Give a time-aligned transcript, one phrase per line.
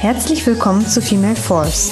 [0.00, 1.90] Herzlich willkommen zu Female Force.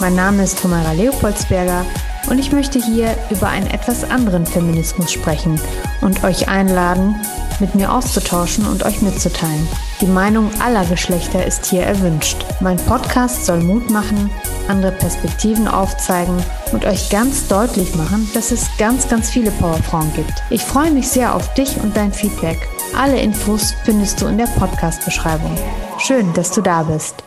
[0.00, 1.84] Mein Name ist Tamara Leopoldsberger
[2.30, 5.60] und ich möchte hier über einen etwas anderen Feminismus sprechen
[6.00, 7.14] und euch einladen,
[7.60, 9.68] mit mir auszutauschen und euch mitzuteilen.
[10.00, 12.42] Die Meinung aller Geschlechter ist hier erwünscht.
[12.60, 14.30] Mein Podcast soll Mut machen,
[14.68, 16.42] andere Perspektiven aufzeigen
[16.72, 20.42] und euch ganz deutlich machen, dass es ganz, ganz viele Powerfrauen gibt.
[20.48, 22.66] Ich freue mich sehr auf dich und dein Feedback.
[22.98, 25.54] Alle Infos findest du in der Podcast-Beschreibung.
[25.98, 27.22] Schön, dass du da bist.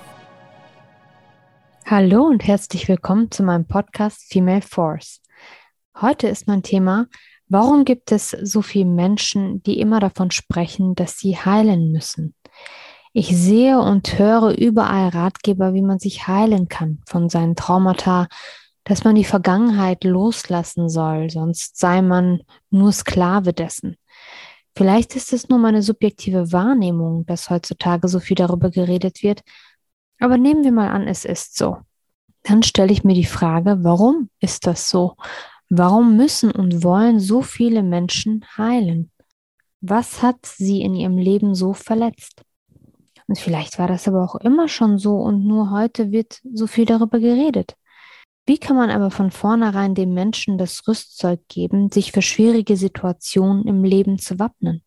[1.87, 5.21] Hallo und herzlich willkommen zu meinem Podcast Female Force.
[6.01, 7.05] Heute ist mein Thema,
[7.47, 12.33] warum gibt es so viele Menschen, die immer davon sprechen, dass sie heilen müssen?
[13.13, 18.29] Ich sehe und höre überall Ratgeber, wie man sich heilen kann von seinen Traumata,
[18.83, 22.39] dass man die Vergangenheit loslassen soll, sonst sei man
[22.71, 23.95] nur Sklave dessen.
[24.75, 29.43] Vielleicht ist es nur meine subjektive Wahrnehmung, dass heutzutage so viel darüber geredet wird,
[30.25, 31.77] aber nehmen wir mal an, es ist so.
[32.43, 35.15] Dann stelle ich mir die Frage, warum ist das so?
[35.69, 39.11] Warum müssen und wollen so viele Menschen heilen?
[39.81, 42.41] Was hat sie in ihrem Leben so verletzt?
[43.27, 46.85] Und vielleicht war das aber auch immer schon so und nur heute wird so viel
[46.85, 47.75] darüber geredet.
[48.47, 53.67] Wie kann man aber von vornherein dem Menschen das Rüstzeug geben, sich für schwierige Situationen
[53.67, 54.83] im Leben zu wappnen?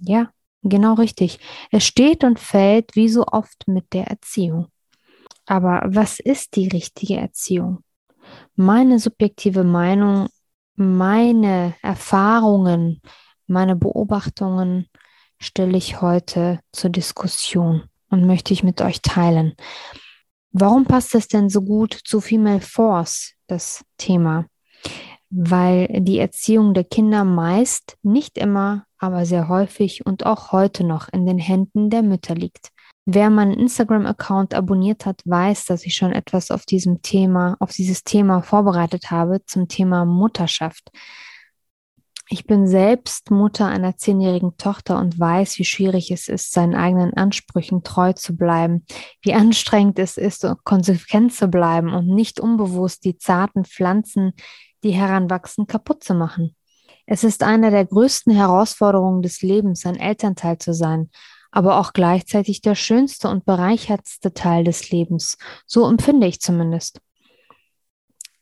[0.00, 0.30] Ja,
[0.68, 1.38] Genau richtig.
[1.70, 4.66] Es steht und fällt wie so oft mit der Erziehung.
[5.46, 7.84] Aber was ist die richtige Erziehung?
[8.56, 10.28] Meine subjektive Meinung,
[10.74, 13.00] meine Erfahrungen,
[13.46, 14.88] meine Beobachtungen
[15.38, 19.54] stelle ich heute zur Diskussion und möchte ich mit euch teilen.
[20.50, 24.46] Warum passt es denn so gut zu Female Force, das Thema?
[25.30, 31.08] Weil die Erziehung der Kinder meist nicht immer aber sehr häufig und auch heute noch
[31.08, 32.70] in den Händen der Mütter liegt.
[33.04, 38.02] Wer meinen Instagram-Account abonniert hat, weiß, dass ich schon etwas auf diesem Thema, auf dieses
[38.02, 40.90] Thema vorbereitet habe zum Thema Mutterschaft.
[42.28, 47.14] Ich bin selbst Mutter einer zehnjährigen Tochter und weiß, wie schwierig es ist, seinen eigenen
[47.14, 48.84] Ansprüchen treu zu bleiben,
[49.22, 54.32] wie anstrengend es ist, konsequent zu bleiben und nicht unbewusst die zarten Pflanzen,
[54.84, 56.54] die heranwachsen, kaputt zu machen.
[57.06, 61.10] Es ist eine der größten Herausforderungen des Lebens, ein Elternteil zu sein,
[61.52, 65.38] aber auch gleichzeitig der schönste und bereichertste Teil des Lebens.
[65.66, 67.00] So empfinde ich zumindest.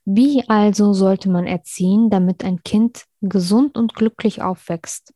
[0.06, 5.14] Wie also sollte man erziehen, damit ein Kind gesund und glücklich aufwächst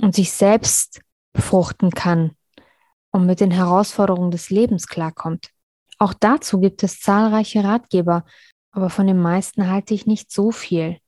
[0.00, 1.00] und sich selbst
[1.32, 2.32] befruchten kann
[3.10, 5.50] und mit den Herausforderungen des Lebens klarkommt?
[5.98, 8.24] Auch dazu gibt es zahlreiche Ratgeber,
[8.72, 10.98] aber von den meisten halte ich nicht so viel.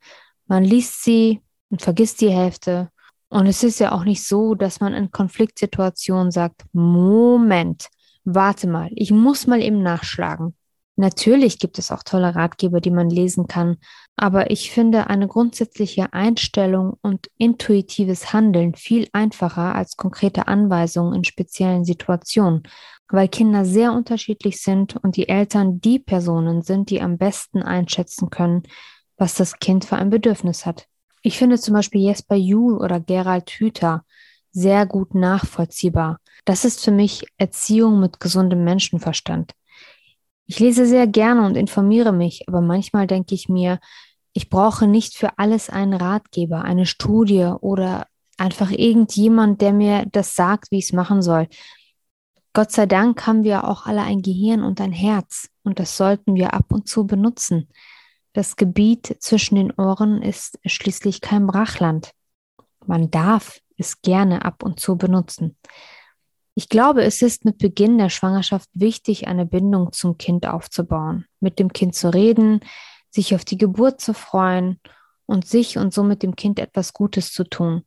[0.46, 1.40] Man liest sie,
[1.74, 2.88] und vergisst die Hälfte.
[3.28, 7.88] Und es ist ja auch nicht so, dass man in Konfliktsituationen sagt, Moment,
[8.24, 10.54] warte mal, ich muss mal eben nachschlagen.
[10.94, 13.78] Natürlich gibt es auch tolle Ratgeber, die man lesen kann,
[14.14, 21.24] aber ich finde eine grundsätzliche Einstellung und intuitives Handeln viel einfacher als konkrete Anweisungen in
[21.24, 22.62] speziellen Situationen,
[23.08, 28.30] weil Kinder sehr unterschiedlich sind und die Eltern die Personen sind, die am besten einschätzen
[28.30, 28.62] können,
[29.16, 30.86] was das Kind für ein Bedürfnis hat.
[31.22, 34.04] Ich finde zum Beispiel Jesper Juhl oder Gerald Hüther
[34.50, 36.18] sehr gut nachvollziehbar.
[36.44, 39.52] Das ist für mich Erziehung mit gesundem Menschenverstand.
[40.46, 43.80] Ich lese sehr gerne und informiere mich, aber manchmal denke ich mir,
[44.34, 48.06] ich brauche nicht für alles einen Ratgeber, eine Studie oder
[48.36, 51.48] einfach irgendjemand, der mir das sagt, wie ich es machen soll.
[52.56, 56.36] Gott sei Dank haben wir auch alle ein Gehirn und ein Herz und das sollten
[56.36, 57.68] wir ab und zu benutzen.
[58.32, 62.12] Das Gebiet zwischen den Ohren ist schließlich kein Brachland.
[62.86, 65.56] Man darf es gerne ab und zu benutzen.
[66.54, 71.58] Ich glaube, es ist mit Beginn der Schwangerschaft wichtig, eine Bindung zum Kind aufzubauen, mit
[71.58, 72.60] dem Kind zu reden,
[73.10, 74.78] sich auf die Geburt zu freuen
[75.26, 77.82] und sich und somit dem Kind etwas Gutes zu tun.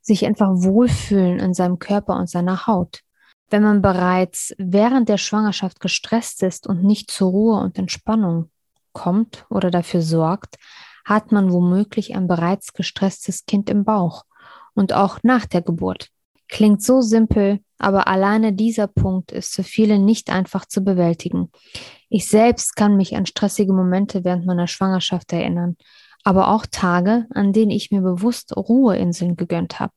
[0.00, 3.00] Sich einfach wohlfühlen in seinem Körper und seiner Haut.
[3.50, 8.50] Wenn man bereits während der Schwangerschaft gestresst ist und nicht zur Ruhe und Entspannung
[8.92, 10.56] kommt oder dafür sorgt,
[11.04, 14.24] hat man womöglich ein bereits gestresstes Kind im Bauch
[14.74, 16.08] und auch nach der Geburt.
[16.48, 21.50] Klingt so simpel, aber alleine dieser Punkt ist für viele nicht einfach zu bewältigen.
[22.08, 25.76] Ich selbst kann mich an stressige Momente während meiner Schwangerschaft erinnern,
[26.22, 29.92] aber auch Tage, an denen ich mir bewusst Ruheinseln gegönnt habe.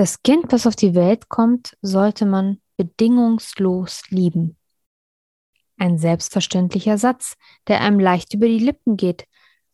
[0.00, 4.56] Das Kind, das auf die Welt kommt, sollte man bedingungslos lieben.
[5.76, 7.36] Ein selbstverständlicher Satz,
[7.68, 9.26] der einem leicht über die Lippen geht.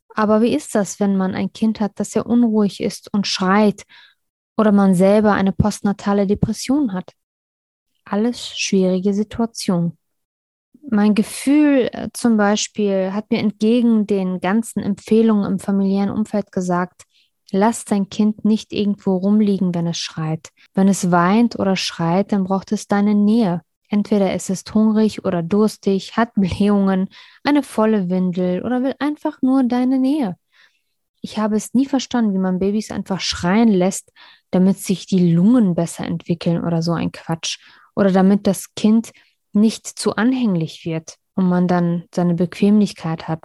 [0.09, 3.85] Aber wie ist das, wenn man ein Kind hat, das sehr unruhig ist und schreit
[4.57, 7.13] oder man selber eine postnatale Depression hat?
[8.05, 9.97] alles schwierige Situationen.
[10.91, 17.06] Mein Gefühl äh, zum Beispiel hat mir entgegen den ganzen Empfehlungen im familiären Umfeld gesagt,
[17.51, 20.51] lass dein Kind nicht irgendwo rumliegen, wenn es schreit.
[20.75, 23.63] Wenn es weint oder schreit, dann braucht es deine Nähe.
[23.89, 27.09] Entweder es ist hungrig oder durstig, hat Blähungen,
[27.45, 30.37] eine volle Windel oder will einfach nur deine Nähe.
[31.21, 34.13] Ich habe es nie verstanden, wie man Babys einfach schreien lässt,
[34.51, 37.59] damit sich die Lungen besser entwickeln oder so ein Quatsch.
[37.95, 39.13] Oder damit das Kind
[39.53, 43.45] nicht zu anhänglich wird und man dann seine Bequemlichkeit hat.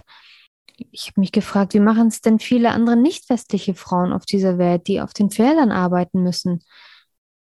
[0.91, 4.57] Ich habe mich gefragt, wie machen es denn viele andere nicht westliche Frauen auf dieser
[4.57, 6.63] Welt, die auf den Feldern arbeiten müssen?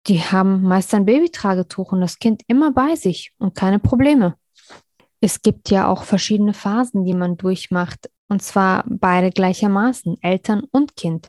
[0.07, 4.37] Die haben meist ein Babytragetuch und das Kind immer bei sich und keine Probleme.
[5.21, 10.95] Es gibt ja auch verschiedene Phasen, die man durchmacht, und zwar beide gleichermaßen, Eltern und
[10.97, 11.29] Kind.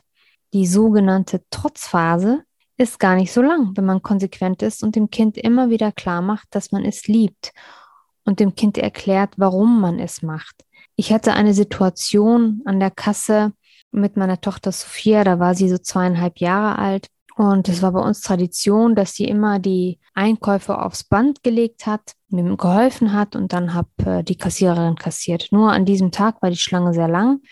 [0.52, 2.44] Die sogenannte Trotzphase
[2.76, 6.22] ist gar nicht so lang, wenn man konsequent ist und dem Kind immer wieder klar
[6.22, 7.52] macht, dass man es liebt
[8.24, 10.64] und dem Kind erklärt, warum man es macht.
[11.00, 13.52] Ich hatte eine Situation an der Kasse
[13.92, 17.06] mit meiner Tochter Sophia, da war sie so zweieinhalb Jahre alt.
[17.36, 22.14] Und es war bei uns Tradition, dass sie immer die Einkäufe aufs Band gelegt hat,
[22.30, 25.46] mir geholfen hat und dann habe äh, die Kassiererin kassiert.
[25.52, 27.42] Nur an diesem Tag war die Schlange sehr lang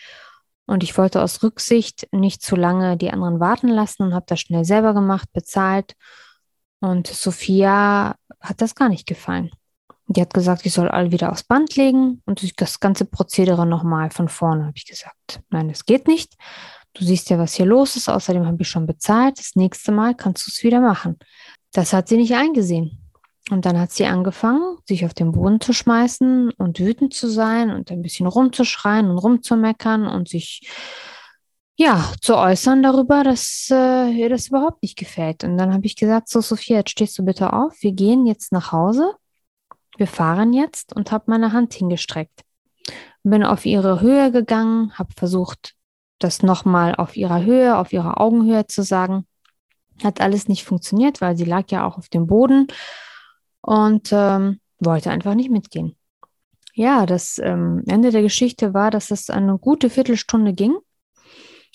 [0.67, 4.41] und ich wollte aus Rücksicht nicht zu lange die anderen warten lassen und habe das
[4.41, 5.95] schnell selber gemacht, bezahlt.
[6.81, 9.53] Und Sophia hat das gar nicht gefallen.
[10.09, 14.11] Die hat gesagt, ich soll alle wieder aufs Band legen und das ganze Prozedere nochmal
[14.11, 15.41] von vorne, habe ich gesagt.
[15.51, 16.35] Nein, das geht nicht.
[16.95, 18.09] Du siehst ja, was hier los ist.
[18.09, 19.39] Außerdem habe ich schon bezahlt.
[19.39, 21.19] Das nächste Mal kannst du es wieder machen.
[21.73, 23.03] Das hat sie nicht eingesehen.
[23.51, 27.71] Und dann hat sie angefangen, sich auf den Boden zu schmeißen und wütend zu sein
[27.71, 30.69] und ein bisschen rumzuschreien und rumzumeckern und sich
[31.77, 35.45] ja zu äußern darüber, dass äh, ihr das überhaupt nicht gefällt.
[35.45, 38.51] Und dann habe ich gesagt, so Sophia, jetzt stehst du bitte auf, wir gehen jetzt
[38.51, 39.15] nach Hause,
[39.97, 42.43] wir fahren jetzt und habe meine Hand hingestreckt.
[43.23, 45.75] Bin auf ihre Höhe gegangen, habe versucht,
[46.19, 49.27] das nochmal auf ihrer Höhe, auf ihrer Augenhöhe zu sagen.
[50.03, 52.69] Hat alles nicht funktioniert, weil sie lag ja auch auf dem Boden
[53.63, 55.97] und ähm, wollte einfach nicht mitgehen.
[56.75, 60.77] Ja, das ähm, Ende der Geschichte war, dass es eine gute Viertelstunde ging.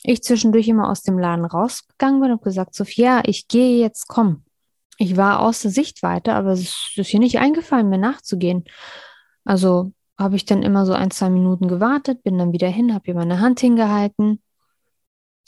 [0.03, 4.43] Ich zwischendurch immer aus dem Laden rausgegangen bin und gesagt, Sophia, ich gehe jetzt, komm.
[5.01, 8.65] Ich war außer Sichtweite, aber es ist hier nicht eingefallen, mir nachzugehen.
[9.43, 13.07] Also habe ich dann immer so ein, zwei Minuten gewartet, bin dann wieder hin, habe
[13.07, 14.43] ihr meine Hand hingehalten.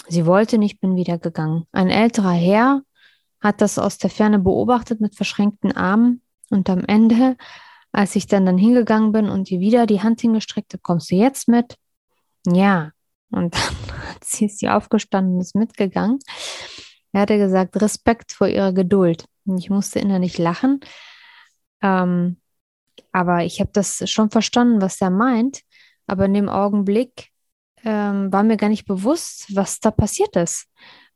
[0.07, 1.67] Sie wollte nicht, bin wieder gegangen.
[1.71, 2.81] Ein älterer Herr
[3.41, 7.37] hat das aus der Ferne beobachtet mit verschränkten Armen und am Ende,
[7.91, 11.15] als ich dann dann hingegangen bin und ihr wieder die Hand hingestreckt habe, kommst du
[11.15, 11.75] jetzt mit?
[12.47, 12.89] Ja.
[13.29, 13.61] Und dann
[14.09, 16.17] hat sie, ist sie aufgestanden und ist mitgegangen.
[17.11, 19.25] Er hatte gesagt, Respekt vor ihrer Geduld.
[19.45, 20.79] Ich musste innerlich lachen.
[21.81, 22.37] Ähm,
[23.11, 25.61] aber ich habe das schon verstanden, was er meint.
[26.07, 27.29] Aber in dem Augenblick
[27.83, 30.67] ähm, war mir gar nicht bewusst, was da passiert ist.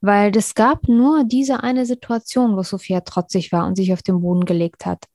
[0.01, 4.21] Weil es gab nur diese eine Situation, wo Sophia trotzig war und sich auf den
[4.21, 5.05] Boden gelegt hat.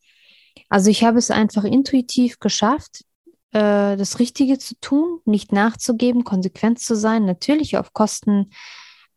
[0.69, 3.05] Also ich habe es einfach intuitiv geschafft,
[3.53, 8.51] äh, das Richtige zu tun, nicht nachzugeben, konsequent zu sein, natürlich auf Kosten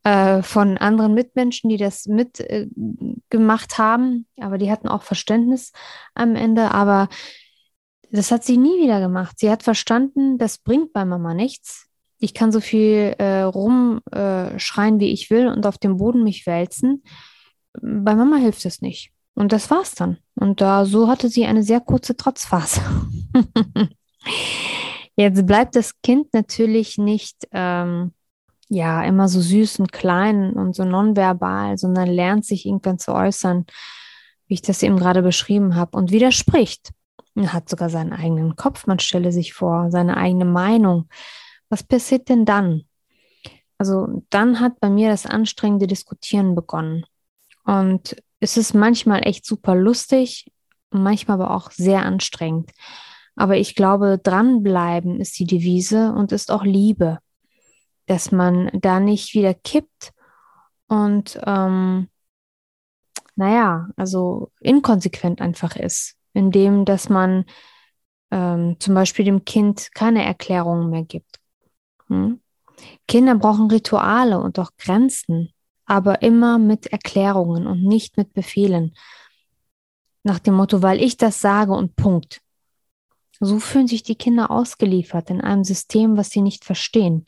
[0.05, 5.71] äh, von anderen Mitmenschen, die das mitgemacht äh, haben, aber die hatten auch Verständnis
[6.13, 6.71] am Ende.
[6.71, 7.09] Aber
[8.11, 9.39] das hat sie nie wieder gemacht.
[9.39, 11.87] Sie hat verstanden, das bringt bei Mama nichts.
[12.19, 16.45] Ich kann so viel äh, rumschreien, äh, wie ich will und auf dem Boden mich
[16.45, 17.03] wälzen.
[17.73, 19.11] Bei Mama hilft es nicht.
[19.33, 20.19] Und das war's dann.
[20.35, 22.81] Und da so hatte sie eine sehr kurze Trotzphase.
[25.17, 28.13] Jetzt bleibt das Kind natürlich nicht ähm,
[28.67, 33.65] ja immer so süß und klein und so nonverbal, sondern lernt sich irgendwann zu äußern,
[34.47, 36.91] wie ich das eben gerade beschrieben habe, und widerspricht.
[37.35, 41.09] Er hat sogar seinen eigenen Kopf, man stelle sich vor, seine eigene Meinung.
[41.69, 42.83] Was passiert denn dann?
[43.77, 47.05] Also dann hat bei mir das anstrengende Diskutieren begonnen.
[47.65, 50.51] Und es ist manchmal echt super lustig,
[50.91, 52.71] manchmal aber auch sehr anstrengend.
[53.35, 57.19] Aber ich glaube, dranbleiben ist die Devise und ist auch Liebe,
[58.07, 60.13] dass man da nicht wieder kippt
[60.87, 62.09] und ähm,
[63.35, 67.45] naja, also inkonsequent einfach ist indem dass man
[68.29, 71.39] ähm, zum Beispiel dem Kind keine Erklärungen mehr gibt.
[72.07, 72.41] Hm?
[73.07, 75.53] Kinder brauchen Rituale und auch Grenzen,
[75.85, 78.95] aber immer mit Erklärungen und nicht mit Befehlen.
[80.23, 82.41] Nach dem Motto, weil ich das sage und Punkt.
[83.39, 87.25] So fühlen sich die Kinder ausgeliefert in einem System, was sie nicht verstehen.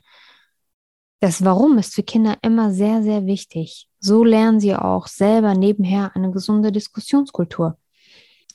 [1.19, 3.87] Das Warum ist für Kinder immer sehr, sehr wichtig.
[3.99, 7.77] So lernen sie auch selber nebenher eine gesunde Diskussionskultur.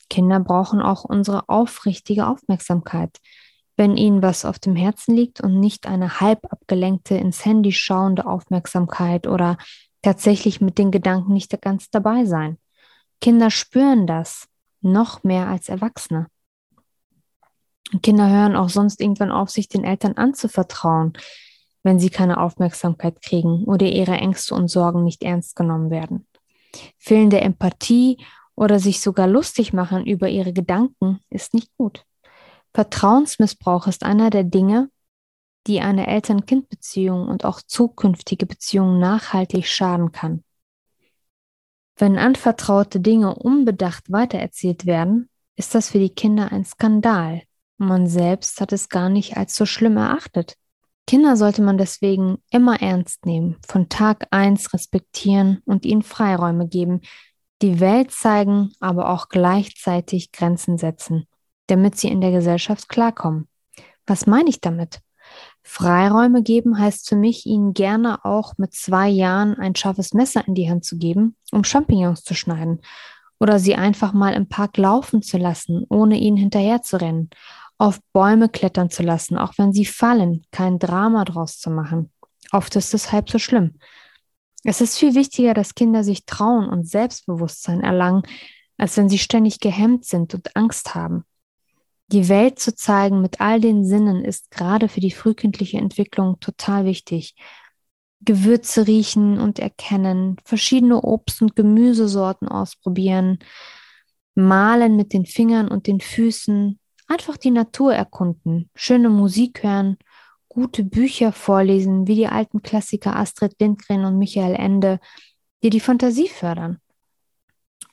[0.09, 3.19] Kinder brauchen auch unsere aufrichtige Aufmerksamkeit.
[3.77, 8.27] Wenn ihnen was auf dem Herzen liegt und nicht eine halb abgelenkte, ins Handy schauende
[8.27, 9.57] Aufmerksamkeit oder
[10.03, 12.59] tatsächlich mit den Gedanken nicht ganz dabei sein.
[13.21, 14.47] Kinder spüren das
[14.83, 16.27] noch mehr als Erwachsene.
[18.03, 21.13] Kinder hören auch sonst irgendwann auf, sich den Eltern anzuvertrauen,
[21.83, 26.27] wenn sie keine Aufmerksamkeit kriegen oder ihre Ängste und Sorgen nicht ernst genommen werden.
[26.99, 28.19] Fehlende Empathie
[28.55, 32.05] oder sich sogar lustig machen über ihre Gedanken ist nicht gut.
[32.75, 34.91] Vertrauensmissbrauch ist einer der Dinge,
[35.67, 40.43] die eine Eltern-Kind-Beziehung und auch zukünftige Beziehungen nachhaltig schaden kann.
[41.97, 47.43] Wenn anvertraute Dinge unbedacht weitererzählt werden, ist das für die Kinder ein Skandal.
[47.77, 50.57] Man selbst hat es gar nicht als so schlimm erachtet.
[51.07, 57.01] Kinder sollte man deswegen immer ernst nehmen, von Tag eins respektieren und ihnen Freiräume geben,
[57.61, 61.27] die Welt zeigen, aber auch gleichzeitig Grenzen setzen,
[61.67, 63.49] damit sie in der Gesellschaft klarkommen.
[64.07, 65.01] Was meine ich damit?
[65.63, 70.55] Freiräume geben heißt für mich, ihnen gerne auch mit zwei Jahren ein scharfes Messer in
[70.55, 72.81] die Hand zu geben, um Champignons zu schneiden.
[73.39, 77.31] Oder sie einfach mal im Park laufen zu lassen, ohne ihnen hinterherzurennen.
[77.83, 82.13] Auf Bäume klettern zu lassen, auch wenn sie fallen, kein Drama draus zu machen.
[82.53, 83.81] Oft ist es halb so schlimm.
[84.63, 88.23] Es ist viel wichtiger, dass Kinder sich trauen und Selbstbewusstsein erlangen,
[88.79, 91.25] als wenn sie ständig gehemmt sind und Angst haben.
[92.07, 96.85] Die Welt zu zeigen mit all den Sinnen ist gerade für die frühkindliche Entwicklung total
[96.85, 97.35] wichtig.
[98.21, 103.41] Gewürze riechen und erkennen, verschiedene Obst- und Gemüsesorten ausprobieren,
[104.37, 106.79] malen mit den Fingern und den Füßen,
[107.13, 109.99] einfach die Natur erkunden, schöne Musik hören,
[110.49, 114.99] gute Bücher vorlesen, wie die alten Klassiker Astrid Lindgren und Michael Ende,
[115.63, 116.79] die die Fantasie fördern.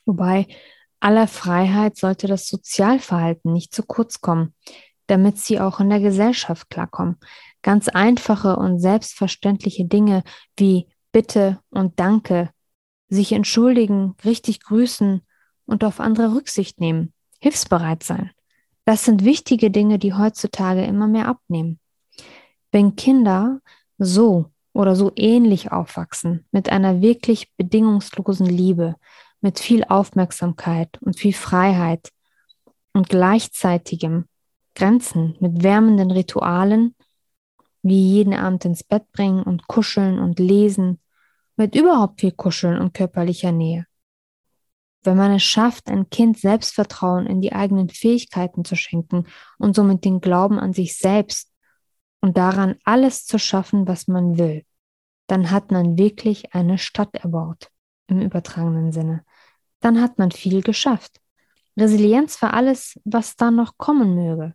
[0.04, 0.46] Wobei
[1.00, 4.54] aller Freiheit sollte das Sozialverhalten nicht zu kurz kommen,
[5.06, 7.16] damit sie auch in der Gesellschaft klarkommen.
[7.62, 10.22] Ganz einfache und selbstverständliche Dinge
[10.56, 12.50] wie Bitte und Danke,
[13.08, 15.22] sich entschuldigen, richtig grüßen
[15.66, 18.30] und auf andere Rücksicht nehmen, hilfsbereit sein.
[18.84, 21.78] Das sind wichtige Dinge, die heutzutage immer mehr abnehmen.
[22.72, 23.60] Wenn Kinder
[23.98, 28.96] so oder so ähnlich aufwachsen, mit einer wirklich bedingungslosen Liebe,
[29.40, 32.10] mit viel Aufmerksamkeit und viel Freiheit
[32.92, 34.26] und gleichzeitigem
[34.74, 36.94] Grenzen, mit wärmenden Ritualen,
[37.82, 41.00] wie jeden Abend ins Bett bringen und kuscheln und lesen,
[41.56, 43.86] mit überhaupt viel Kuscheln und körperlicher Nähe.
[45.02, 49.26] Wenn man es schafft, ein Kind Selbstvertrauen in die eigenen Fähigkeiten zu schenken
[49.58, 51.50] und somit den Glauben an sich selbst
[52.20, 54.64] und daran alles zu schaffen, was man will,
[55.26, 57.68] dann hat man wirklich eine Stadt erbaut,
[58.08, 59.24] im übertragenen Sinne
[59.80, 61.20] dann hat man viel geschafft.
[61.76, 64.54] Resilienz für alles, was da noch kommen möge.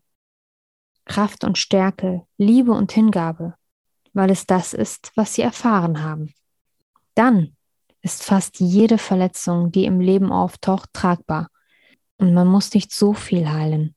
[1.05, 3.55] Kraft und Stärke, Liebe und Hingabe,
[4.13, 6.33] weil es das ist, was sie erfahren haben.
[7.15, 7.54] Dann
[8.05, 11.49] ist fast jede Verletzung, die im Leben auftaucht, tragbar.
[12.17, 13.95] Und man muss nicht so viel heilen.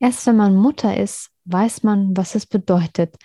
[0.00, 3.16] Erst wenn man Mutter ist, weiß man, was es bedeutet.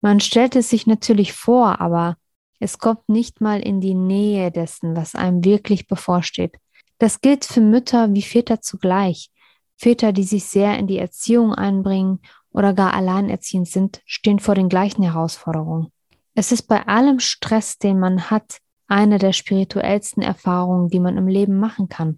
[0.00, 2.16] Man stellt es sich natürlich vor, aber
[2.60, 6.56] es kommt nicht mal in die Nähe dessen, was einem wirklich bevorsteht.
[6.98, 9.32] Das gilt für Mütter wie Väter zugleich.
[9.76, 12.20] Väter, die sich sehr in die Erziehung einbringen
[12.52, 15.92] oder gar alleinerziehend sind, stehen vor den gleichen Herausforderungen.
[16.36, 21.28] Es ist bei allem Stress, den man hat, eine der spirituellsten Erfahrungen, die man im
[21.28, 22.16] Leben machen kann,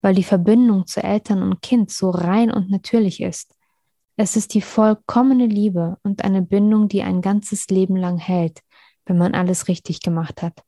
[0.00, 3.54] weil die Verbindung zu Eltern und Kind so rein und natürlich ist.
[4.16, 8.60] Es ist die vollkommene Liebe und eine Bindung, die ein ganzes Leben lang hält,
[9.06, 10.62] wenn man alles richtig gemacht hat.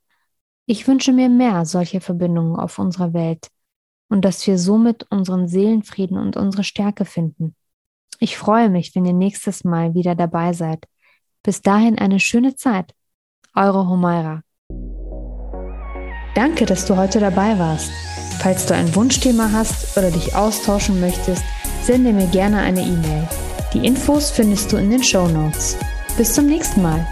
[0.66, 3.48] Ich wünsche mir mehr solcher Verbindungen auf unserer Welt
[4.08, 7.56] und dass wir somit unseren Seelenfrieden und unsere Stärke finden.
[8.18, 10.86] Ich freue mich, wenn ihr nächstes Mal wieder dabei seid.
[11.42, 12.94] Bis dahin eine schöne Zeit.
[13.54, 14.42] Eure Humaira.
[16.40, 17.90] Danke, dass du heute dabei warst.
[18.38, 21.42] Falls du ein Wunschthema hast oder dich austauschen möchtest,
[21.82, 23.28] sende mir gerne eine E-Mail.
[23.74, 25.76] Die Infos findest du in den Show Notes.
[26.16, 27.06] Bis zum nächsten Mal.